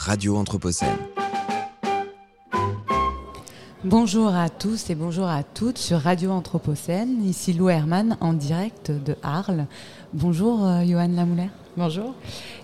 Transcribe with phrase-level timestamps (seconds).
[0.00, 0.96] Radio Anthropocène.
[3.84, 7.22] Bonjour à tous et bonjour à toutes sur Radio Anthropocène.
[7.22, 9.66] Ici Lou Herman en direct de Arles.
[10.14, 11.50] Bonjour euh, Johan Lamouler.
[11.82, 12.12] Bonjour.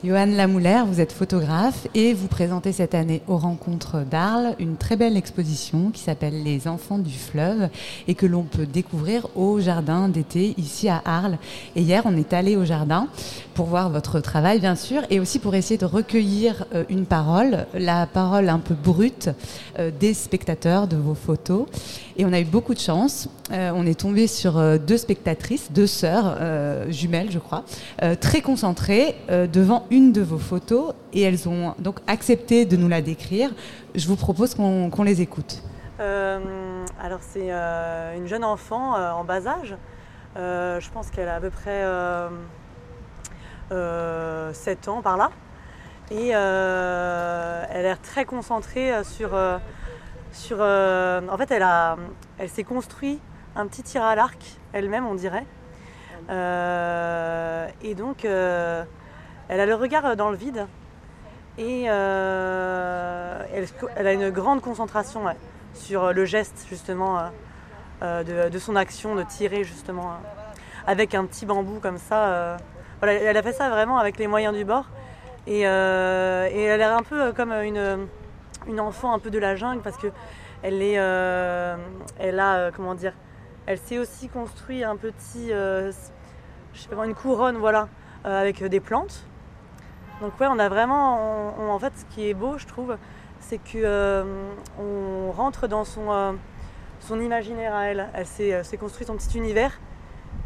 [0.05, 4.96] Johan Lamouler, vous êtes photographe et vous présentez cette année aux rencontres d'Arles une très
[4.96, 7.71] belle exposition qui s'appelle Les enfants du fleuve
[8.09, 11.39] et que l'on peut découvrir au jardin d'été ici à Arles.
[11.77, 13.09] Et hier, on est allé au jardin
[13.55, 17.67] pour voir votre travail, bien sûr, et aussi pour essayer de recueillir euh, une parole,
[17.73, 19.31] la parole un peu brute
[19.79, 21.64] euh, des spectateurs de vos photos.
[22.18, 23.29] Et on a eu beaucoup de chance.
[23.52, 27.64] Euh, on est tombé sur euh, deux spectatrices, deux sœurs euh, jumelles, je crois,
[28.20, 30.94] très concentrées devant une de vos photos.
[31.12, 33.50] Et elles ont donc accepté de nous la décrire.
[33.94, 35.62] Je vous propose qu'on les écoute.
[35.98, 39.77] Alors c'est une jeune enfant en bas âge.
[40.36, 42.28] Je pense qu'elle a à peu près euh,
[43.72, 45.30] euh, 7 ans par là.
[46.11, 49.30] Et elle a l'air très concentrée sur...
[50.53, 53.20] euh, en fait, elle, s'est construit
[53.55, 55.47] un petit tir à l'arc elle-même, on dirait.
[56.31, 58.84] Euh, et donc, euh,
[59.48, 60.67] elle a le regard dans le vide.
[61.59, 61.89] Et elle,
[63.97, 65.23] a une grande concentration
[65.73, 67.31] sur le geste, justement,
[68.03, 70.19] de, son action, de tirer, justement,
[70.87, 72.59] avec un petit bambou comme ça.
[73.01, 74.87] voilà, elle a fait ça vraiment avec les moyens du bord.
[75.47, 78.07] Et elle a l'air un peu comme une,
[78.67, 80.09] une enfant un peu de la jungle parce que
[80.62, 81.77] elle est, euh,
[82.19, 83.12] elle a, euh, comment dire,
[83.67, 85.92] elle s'est aussi construit un petit, euh,
[86.73, 87.89] je sais pas, une couronne, voilà,
[88.25, 89.25] avec des plantes.
[90.20, 92.97] Donc ouais, on a vraiment, en fait, ce qui est beau, je trouve,
[93.39, 94.25] c'est que
[94.78, 96.36] on rentre dans son,
[97.01, 98.08] son imaginaire à elle.
[98.14, 99.78] Elle s'est, construit son petit univers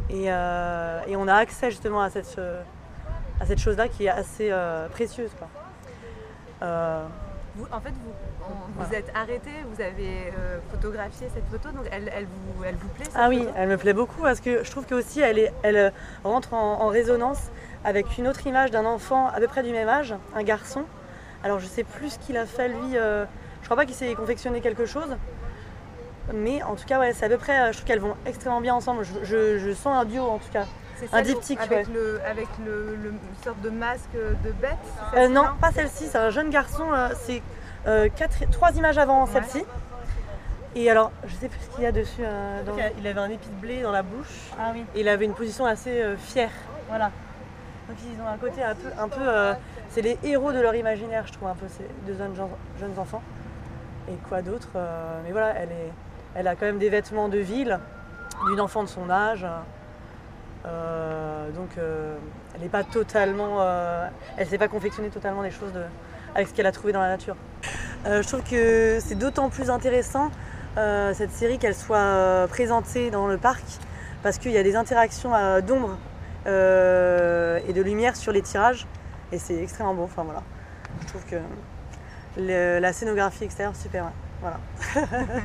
[0.09, 2.39] et, et on a accès justement à cette,
[3.39, 4.51] à cette chose-là qui est assez
[4.91, 5.31] précieuse.
[5.39, 5.47] Quoi.
[7.61, 8.13] Vous, en fait, vous,
[8.49, 12.75] on- vous êtes arrêté, vous avez euh, photographié cette photo, donc elle, elle vous, elle
[12.75, 14.95] vous plaît cette Ah oui, photo elle me plaît beaucoup parce que je trouve que
[14.95, 15.89] aussi elle, est, elle euh,
[16.23, 17.51] rentre en, en résonance
[17.85, 20.83] avec une autre image d'un enfant à peu près du même âge, un garçon.
[21.43, 22.95] Alors je sais plus ce qu'il a fait lui.
[22.97, 23.25] euh,
[23.61, 25.15] je crois pas qu'il s'est confectionné quelque chose.
[26.33, 27.71] Mais en tout cas, ouais, c'est à peu près.
[27.73, 29.03] Je trouve qu'elles vont extrêmement bien ensemble.
[29.03, 30.65] Je, je- je sens un duo en tout cas.
[30.97, 31.93] C'est un diptyque, avec, ouais.
[31.93, 34.77] le, avec le, le- une sorte de masque de bête
[35.15, 36.05] Euh, non, pas celle-ci.
[36.11, 36.83] C'est un jeune garçon.
[36.93, 37.41] euh, c'est
[37.87, 39.31] euh, quatre- trois images avant Ouais.
[39.33, 39.63] celle-ci.
[40.75, 42.21] Et alors, je sais plus ce qu'il y a dessus.
[42.23, 44.85] euh, dans- Il avait un épi de blé dans la bouche Ah oui.
[44.95, 46.51] et il avait une position assez euh, fière.
[46.87, 47.11] Voilà.
[47.89, 49.55] Donc ils ont un côté un peu, un peu
[49.89, 53.21] c'est les héros de leur imaginaire, je trouve un peu ces deux jeunes, enfants.
[54.09, 54.69] Et quoi d'autre
[55.25, 55.91] Mais voilà, elle est,
[56.35, 57.79] elle a quand même des vêtements de ville
[58.47, 59.45] d'une enfant de son âge.
[60.63, 63.57] Donc elle n'est pas totalement,
[64.37, 65.83] elle s'est pas confectionnée totalement des choses de-
[66.35, 67.35] avec ce qu'elle a trouvé dans la nature.
[68.05, 70.31] Euh, je trouve que c'est d'autant plus intéressant
[70.77, 73.63] euh, cette série qu'elle soit euh, présentée dans le parc
[74.23, 75.31] parce qu'il y a des interactions
[75.61, 75.97] d'ombre
[76.47, 78.87] euh, et de lumière sur les tirages
[79.31, 80.03] et c'est extrêmement beau.
[80.03, 80.41] Enfin voilà,
[81.01, 81.35] je trouve que
[82.37, 84.11] le- la scénographie extérieure super.
[84.41, 84.59] Voilà.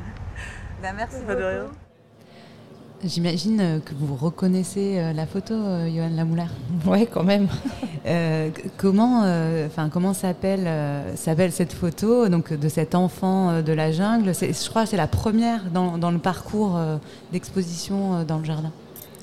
[0.83, 1.86] Bah, merci beaucoup.
[3.07, 6.47] J'imagine euh, que vous reconnaissez euh, la photo, euh, Johan Lamouler.
[6.87, 7.47] Ouais, quand même.
[8.07, 13.93] Euh, comment, euh, comment s'appelle, euh, s'appelle cette photo donc de cet enfant de la
[13.93, 14.33] jungle?
[14.35, 16.79] Je crois que c'est la première dans, dans le parcours
[17.33, 18.73] d'exposition dans le jardin.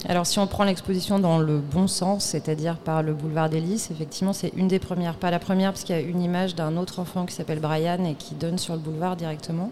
[0.10, 3.90] Alors, si on prend l'exposition dans le bon sens, c'est-à-dire par le boulevard des Lys,
[3.90, 5.16] effectivement, c'est une des premières.
[5.16, 8.04] Pas la première, parce qu'il y a une image d'un autre enfant qui s'appelle Brian
[8.04, 9.72] et qui donne sur le boulevard directement.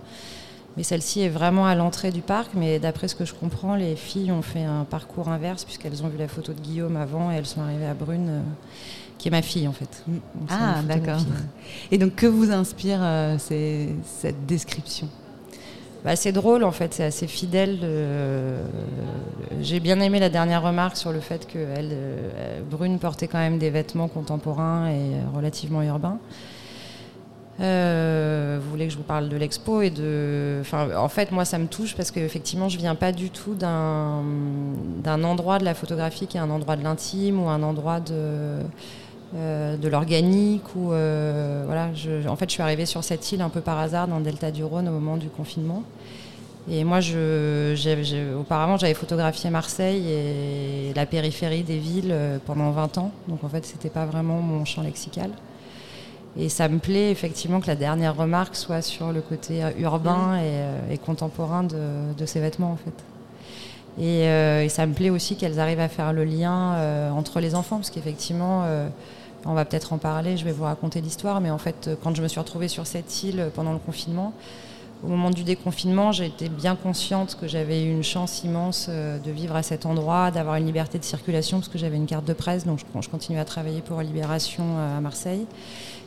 [0.78, 2.52] Mais celle-ci est vraiment à l'entrée du parc.
[2.56, 6.08] Mais d'après ce que je comprends, les filles ont fait un parcours inverse, puisqu'elles ont
[6.08, 8.42] vu la photo de Guillaume avant et elles sont arrivées à Brune, euh,
[9.18, 10.04] qui est ma fille, en fait.
[10.08, 11.22] Donc, c'est Ah, d'accord.
[11.92, 15.08] Et donc, que vous inspire euh, ces- cette description?
[16.04, 17.80] Bah, c'est drôle en fait, c'est assez fidèle.
[17.80, 18.56] de-
[19.62, 23.38] J'ai bien aimé la dernière remarque sur le fait que elle, euh, Brune portait quand
[23.38, 26.18] même des vêtements contemporains et euh, relativement urbains.
[27.62, 30.58] Euh, vous voulez que je vous parle de l'expo et de.
[30.62, 35.24] Enfin, en fait, moi, ça me touche parce qu'effectivement, je viens pas du tout d'un
[35.24, 38.58] endroit de la photographie qui est un endroit de l'intime ou un endroit de
[39.36, 41.94] euh, de l'organique ou euh, voilà.
[41.94, 44.24] Je, en fait, je suis arrivée sur cette île un peu par hasard dans le
[44.24, 45.84] delta du Rhône au moment du confinement.
[46.70, 52.16] Et moi, je, auparavant, j'avais photographié Marseille et la périphérie des villes
[52.46, 53.12] pendant 20 ans.
[53.28, 55.32] Donc, en fait, c'était pas vraiment mon champ lexical.
[56.38, 60.38] Et ça me plaît effectivement que la dernière remarque soit sur le côté euh, urbain
[60.38, 62.94] et, euh, et contemporain de, de ces vêtements, en fait.
[64.00, 67.42] Et, euh, et ça me plaît aussi qu'elles arrivent à faire le lien euh, entre
[67.42, 68.88] les enfants, parce qu'effectivement, euh,
[69.44, 72.22] On va peut-être en parler, je vais vous raconter l'histoire, mais en fait, quand je
[72.22, 74.34] me suis retrouvée sur cette île pendant le confinement,
[75.04, 79.32] au moment du déconfinement, été bien consciente que j'avais eu une chance immense euh, de
[79.32, 82.34] vivre à cet endroit, d'avoir une liberté de circulation, parce que j'avais une carte de
[82.34, 85.46] presse, donc je, continuais à travailler pour Libération euh, à Marseille.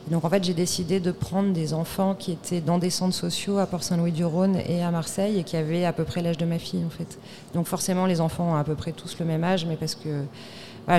[0.07, 3.15] Et donc en fait, j'ai décidé de prendre des enfants qui étaient dans des centres
[3.15, 6.59] sociaux à Port-Saint-Louis-du-Rhône et à Marseille, et qui avaient à peu près l'âge de ma
[6.59, 7.17] fille, en fait.
[7.53, 10.23] Donc forcément, les enfants ont à peu près tous le même âge, mais parce que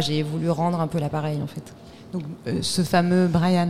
[0.00, 1.72] j'ai voulu rendre un peu l'appareil, en fait.
[2.12, 3.68] Donc euh, ce fameux Brian.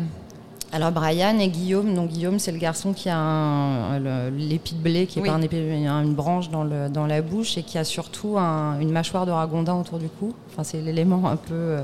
[0.72, 3.98] Alors Brian et Guillaume, donc Guillaume c'est le garçon qui a
[4.30, 5.28] l'épi de blé, qui est Oui.
[5.28, 8.78] pas un épi, une branche dans, le, dans la bouche et qui a surtout un-
[8.80, 10.34] une mâchoire de ragondin autour du cou.
[10.50, 11.82] Enfin c'est l'élément un peu, euh,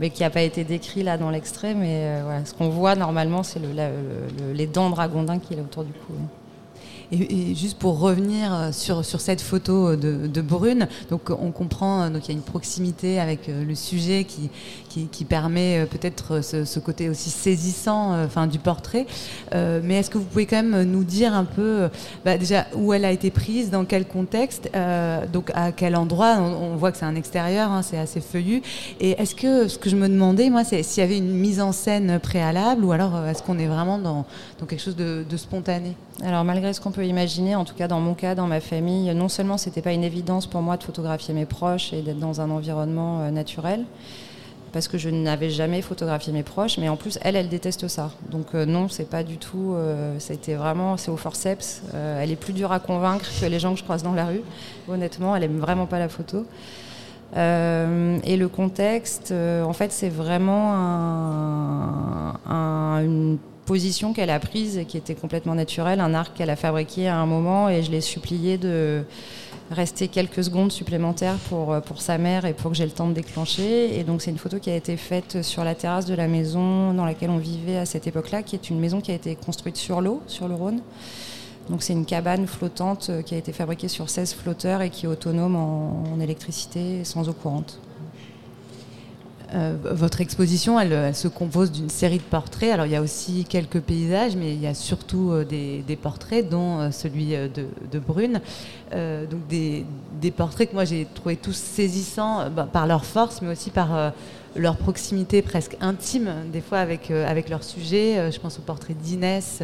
[0.00, 2.96] mais qui n'a pas été décrit là dans l'extrait, mais euh, voilà, ce qu'on voit
[2.96, 6.12] normalement c'est le, le- le- les dents de ragondin qu'il a autour du cou.
[7.12, 12.02] Et, juste pour revenir euh, sur, sur cette photo de, de Brune, donc on comprend
[12.02, 14.50] euh, donc il y a une proximité avec euh, le sujet qui,
[15.04, 19.06] qui, permet euh, peut-être ce, côté aussi saisissant euh, enfin, du portrait.
[19.54, 21.88] Euh, mais est-ce que vous pouvez quand même nous dire un peu euh,
[22.24, 26.36] bah, déjà où elle a été prise, dans quel contexte, euh, donc à quel endroit?
[26.38, 28.62] On, voit que c'est un extérieur, hein, c'est assez feuillu.
[29.00, 31.60] Et est-ce que ce que je me demandais, moi, c'est s'il y avait une mise
[31.60, 34.26] en scène préalable ou alors euh, est-ce qu'on est vraiment dans,
[34.60, 35.96] dans quelque chose de, de spontané?
[36.24, 39.14] Alors malgré ce qu'on peut imaginer, en tout cas dans mon cas, dans ma famille,
[39.14, 42.40] non seulement c'était pas une évidence pour moi de photographier mes proches et d'être dans
[42.40, 43.84] un environnement euh, naturel,
[44.72, 48.10] parce que je n'avais jamais photographié mes proches, mais en plus elle, elle déteste ça.
[48.30, 49.74] Donc euh, non, c'est pas du tout.
[49.74, 51.82] euh, été vraiment, c'est au forceps.
[51.94, 54.24] Euh, elle est plus dure à convaincre que les gens que je croise dans la
[54.24, 54.42] rue.
[54.88, 56.46] Honnêtement, elle aime vraiment pas la photo.
[57.34, 64.96] Et le contexte, en fait, c'est vraiment un- un- position qu'elle a prise et qui
[64.96, 68.56] était complètement naturelle, un arc qu'elle a fabriqué à un moment et je l'ai supplié
[68.56, 69.04] de
[69.70, 73.08] rester quelques secondes supplémentaires pour, euh, pour sa mère et pour que j'ai le temps
[73.08, 73.98] de déclencher.
[73.98, 76.94] Et donc c'est une photo qui a été faite sur la terrasse de la maison
[76.94, 79.76] dans laquelle on vivait à cette époque-là, qui est une maison qui a été construite
[79.76, 80.80] sur l'eau, sur le Rhône.
[81.68, 85.06] Donc c'est une cabane flottante euh, qui a été fabriquée sur 16 flotteurs et qui
[85.06, 87.80] est autonome en, en électricité sans eau courante.
[89.54, 92.72] Euh, votre exposition, elle, se compose d'une série de portraits.
[92.72, 96.48] Alors, il y a aussi quelques paysages, mais il y a surtout euh, des, portraits,
[96.48, 98.40] dont euh, celui de, Brune.
[98.92, 99.84] Donc, des,
[100.36, 104.12] portraits que moi j'ai trouvé tous saisissants bah, par leur force, mais aussi par
[104.54, 108.30] leur proximité presque intime, des fois avec, avec leur sujet.
[108.30, 109.62] Je pense au portrait d'Inès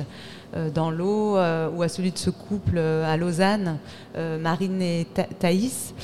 [0.75, 3.79] dans l'eau, ou à celui de ce couple à Lausanne,
[4.17, 5.95] Marine et Tha- Thaïs.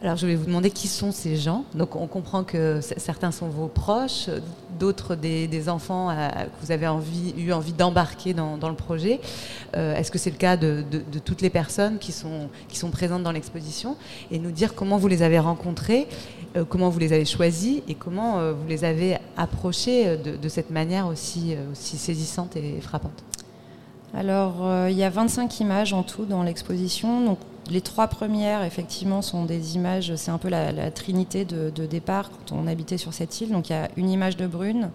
[0.00, 1.64] Alors, je vais vous demander qui sont ces gens.
[1.74, 4.30] Donc, on comprend que certains sont vos proches,
[4.78, 9.20] d'autres des, enfants euh, que vous avez envie, eu envie d'embarquer dans, le projet.
[9.76, 10.84] Euh, Est-ce que c'est le cas de,
[11.24, 12.48] toutes les personnes qui sont,
[12.92, 13.96] présentes dans l'exposition
[14.30, 16.06] Et nous dire comment vous les avez rencontrés,
[16.56, 21.08] euh, comment vous les avez choisis et comment vous les avez approchés de, cette manière
[21.08, 23.24] aussi, saisissante et frappante?
[24.14, 27.36] Alors, il y a 25 images en tout dans l'exposition.
[27.70, 32.56] Les trois premières, effectivement, sont des images, c'est un peu la, trinité de, départ quand
[32.56, 33.50] on habitait sur cette île.
[33.50, 34.90] Donc, il y a une image de Brune,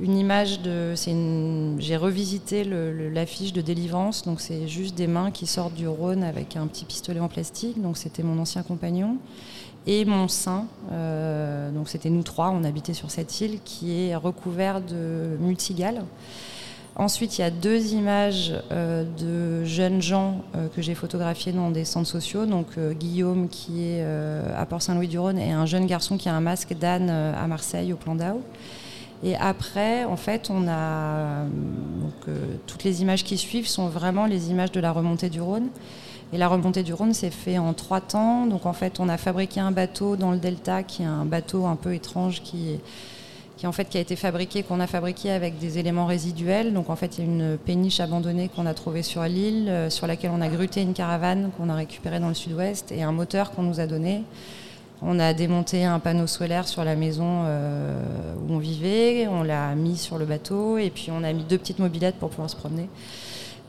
[0.00, 0.94] une image de.
[1.78, 6.56] J'ai revisité l'affiche de délivrance, donc c'est juste des mains qui sortent du Rhône avec
[6.56, 7.80] un petit pistolet en plastique.
[7.80, 9.16] Donc, c'était mon ancien compagnon.
[9.86, 14.14] Et mon sein, euh, donc c'était nous trois, on habitait sur cette île qui est
[14.14, 16.04] recouvert de multigales.
[16.96, 21.70] Ensuite, il y a deux images euh, de jeunes gens euh, que j'ai photographiés dans
[21.70, 22.44] des centres sociaux.
[22.44, 24.04] Donc euh, Guillaume qui est
[24.56, 28.14] à Port-Saint-Louis-du-Rhône et un jeune garçon qui a un masque d'âne à Marseille au plan
[28.14, 28.42] d'Ao.
[29.24, 34.50] Et après, en fait, on a donc, toutes les images qui suivent sont vraiment les
[34.50, 35.68] images de la remontée du Rhône.
[36.32, 38.46] Et la remontée du Rhône s'est fait en trois temps.
[38.46, 41.66] Donc en fait, on a fabriqué un bateau dans le delta qui est un bateau
[41.66, 42.80] un peu étrange qui est
[43.58, 46.72] qui en fait qui a été fabriqué, qu'on a fabriqué avec des éléments résiduels.
[46.72, 49.90] Donc en fait, il y a une péniche abandonnée qu'on a trouvée sur l'île, euh,
[49.90, 53.10] sur laquelle on a gruté une caravane qu'on a récupérée dans le sud-ouest et un
[53.10, 54.22] moteur qu'on nous a donné.
[55.02, 58.00] On a démonté un panneau solaire sur la maison euh,
[58.36, 61.58] où on vivait, on l'a mis sur le bateau et puis on a mis deux
[61.58, 62.88] petites mobilettes pour pouvoir se promener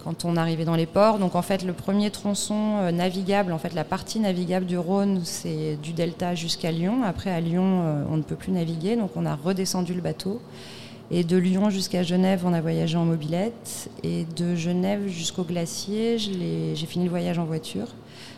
[0.03, 1.19] quand on arrivait dans les ports.
[1.19, 5.21] Donc en fait, le premier tronçon euh, navigable, en fait la partie navigable du Rhône,
[5.23, 7.03] c'est du delta jusqu'à Lyon.
[7.03, 10.41] Après à Lyon, euh, on ne peut plus naviguer, donc on a redescendu le bateau.
[11.11, 13.89] Et de Lyon jusqu'à Genève, on a voyagé en mobilette.
[14.03, 17.87] Et de Genève jusqu'au glacier, j'ai fini le voyage en voiture.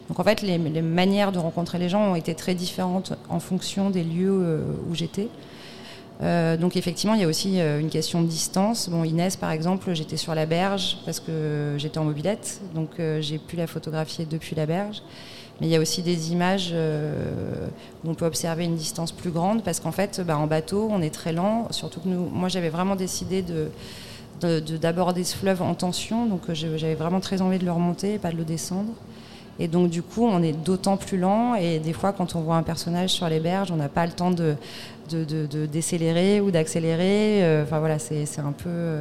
[0.08, 3.40] Donc en fait, les, les manières de rencontrer les gens ont été très différentes en
[3.40, 5.28] fonction des lieux euh, où j'étais.
[6.22, 8.90] Euh, donc effectivement, il y a aussi euh, une question de distance.
[8.90, 13.22] Bon, Inès, par exemple, j'étais sur la berge parce que j'étais en mobilette, donc euh,
[13.22, 15.02] j'ai pu la photographier depuis la berge.
[15.60, 16.74] Mais il y a aussi des images
[18.04, 21.04] où on peut observer une distance plus grande parce qu'en fait, bah, en bateau, on
[21.04, 21.68] est très lent.
[21.70, 23.70] Surtout que nous, moi, j'avais vraiment décidé de
[24.42, 28.32] d'aborder ce fleuve en tension, donc j'avais vraiment très envie de le remonter et pas
[28.32, 28.92] de le descendre.
[29.60, 31.56] Et donc du coup, on est d'autant plus lent.
[31.56, 34.12] Et des fois, quand on voit un personnage sur les berges, on n'a pas le
[34.12, 34.56] temps de,
[35.10, 37.62] de, décélérer ou d'accélérer.
[37.64, 39.00] Enfin voilà, c'est un peu.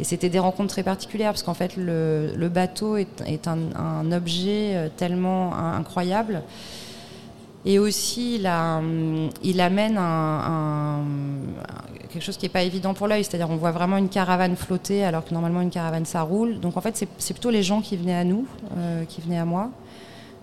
[0.00, 4.88] Et c'était des rencontres très particulières parce qu'en fait, le, bateau est, un, objet euh,
[4.96, 6.42] tellement incroyable.
[7.64, 8.50] Et aussi, il,
[9.42, 11.04] il amène un,
[12.10, 13.24] quelque chose qui n'est pas évident pour l'œil.
[13.24, 16.60] C'est-à-dire, on voit vraiment une caravane flotter alors que normalement, une caravane, ça roule.
[16.60, 19.44] Donc, en fait, c'est plutôt les gens qui venaient à nous, euh, qui venaient à
[19.44, 19.70] moi.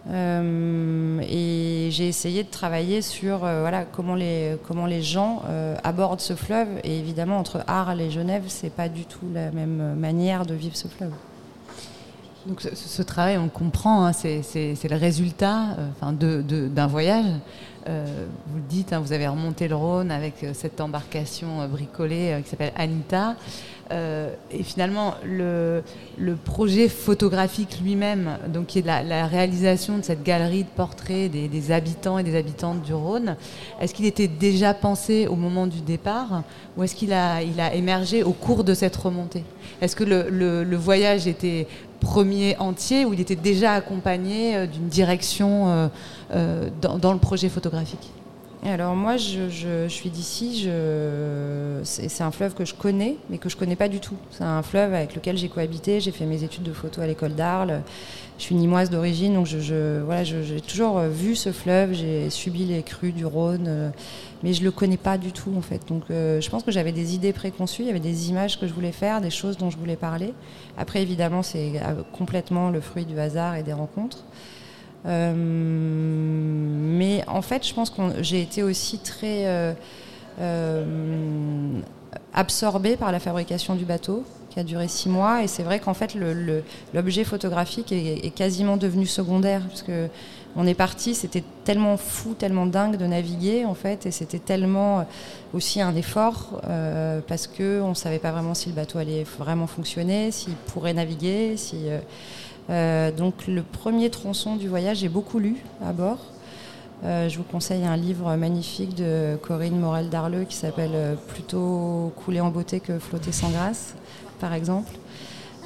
[0.10, 5.76] Euh, et j'ai essayé de travailler sur euh, voilà, comment, les, comment les gens euh,
[5.84, 6.68] abordent ce fleuve.
[6.84, 10.76] Et évidemment, entre Arles et Genève, c'est pas du tout la même manière de vivre
[10.76, 11.12] ce fleuve.
[12.46, 14.42] Donc ce, travail, on comprend, hein, c'est
[14.90, 17.26] le résultat enfin, d'un de, voyage.
[17.86, 22.72] vous le dites, hein, vous avez remonté le Rhône avec cette embarcation bricolée qui s'appelle
[22.78, 23.36] Anita.
[23.92, 25.82] Euh, et finalement, le,
[26.18, 32.20] le, projet photographique lui-même, qui est la, réalisation de cette galerie de portraits des, habitants
[32.20, 33.36] et des habitantes du Rhône,
[33.82, 36.44] est-ce qu'il était déjà pensé au moment du départ
[36.78, 39.44] ou est-ce qu'il a, il a émergé au cours de cette remontée?
[39.82, 41.68] Est-ce que le, le, le, voyage était
[42.00, 45.88] premier entier ou il était déjà accompagné euh, d'une direction euh,
[46.34, 48.12] euh, dans le projet photographique
[48.66, 50.70] alors moi, je, suis d'ici.
[51.84, 54.18] C'est un fleuve que je connais, mais que je connais pas du tout.
[54.32, 56.02] C'est un fleuve avec lequel j'ai cohabité.
[56.02, 57.82] J'ai fait mes études de photo à l'école d'Arles.
[58.40, 61.92] Je suis nimoise d'origine, donc je, voilà, j'ai toujours vu ce fleuve.
[61.92, 63.90] J'ai subi les crues du Rhône, euh,
[64.44, 65.82] mais je le connais pas du tout en fait.
[65.90, 67.82] Donc euh, je pense que j'avais des idées préconçues.
[67.82, 70.34] Il y avait des images que je voulais faire, des choses dont je voulais parler.
[70.78, 74.24] Après, évidemment, c'est euh, complètement le fruit du hasard et des rencontres.
[75.06, 79.74] Euh, mais en fait, je pense que j'ai été aussi très euh,
[80.42, 81.80] euh,
[82.34, 85.44] absorbée par la fabrication du bateau qui a duré six mois.
[85.44, 86.16] Et c'est vrai qu'en fait,
[86.94, 89.62] l'objet photographique est, quasiment devenu secondaire.
[89.68, 90.08] Parce que
[90.56, 94.08] on est parti, c'était tellement fou, tellement dingue de naviguer, en fait.
[94.08, 95.06] Et c'était tellement
[95.54, 96.60] aussi un effort,
[97.28, 101.56] parce qu'on ne savait pas vraiment si le bateau allait vraiment fonctionner, s'il pourrait naviguer,
[101.56, 101.86] si.
[102.70, 106.20] Donc le premier tronçon du voyage, j'ai beaucoup lu à bord.
[107.06, 112.12] Euh, je vous conseille un livre magnifique de Corinne Morel Darleux qui s'appelle euh, Plutôt
[112.26, 113.94] couler en beauté que flotter sans grâce,
[114.40, 114.92] par exemple.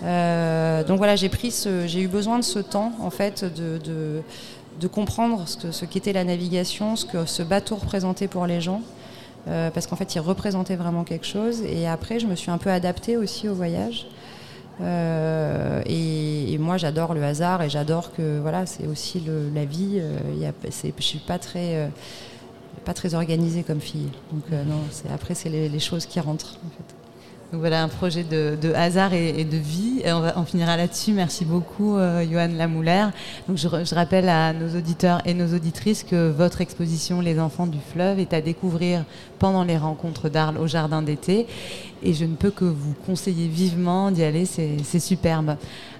[0.01, 6.23] donc voilà, j'ai eu besoin de ce temps en fait de, comprendre ce qu'était la
[6.23, 8.81] navigation, ce que ce bateau représentait pour les gens,
[9.45, 11.61] parce qu'en fait, il représentait vraiment quelque chose.
[11.61, 14.07] Et après, je me suis un peu adaptée aussi au voyage.
[14.81, 19.99] Euh, et, moi, j'adore le hasard et j'adore que voilà, c'est aussi le, la vie.
[19.99, 20.17] Euh,
[20.97, 21.87] je suis pas très, euh,
[22.85, 24.09] pas très organisée comme fille.
[24.31, 24.79] Donc non,
[25.13, 26.57] après, c'est les, les, choses qui rentrent.
[26.65, 27.02] En fait.
[27.53, 30.01] Donc voilà un projet de, hasard et, de vie.
[30.03, 31.13] Et on, va, on finira là-dessus.
[31.13, 33.05] Merci beaucoup, euh, Johan Lamouler.
[33.47, 37.67] Donc je, je, rappelle à nos auditeurs et nos auditrices que votre exposition Les enfants
[37.67, 39.05] du fleuve est à découvrir
[39.37, 41.45] pendant les rencontres d'Arles au jardin d'été.
[42.01, 44.45] Et je ne peux que vous conseiller vivement d'y aller.
[44.45, 45.55] C'est superbe.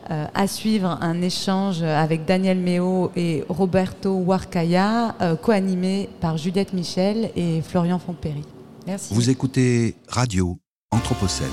[0.09, 6.73] Euh, à suivre un échange avec Daniel Méo et Roberto Warkaya, euh, co-animé par Juliette
[6.73, 8.43] Michel et Florian Fontpéry.
[8.87, 9.13] Merci.
[9.13, 10.57] Vous écoutez Radio
[10.93, 11.47] Anthropocène.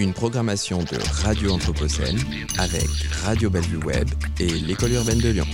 [0.00, 2.18] Une programmation de Radio Anthropocène
[2.58, 2.88] avec
[3.24, 4.08] Radio Bellevue Web
[4.40, 5.46] et l'École urbaine de Lyon.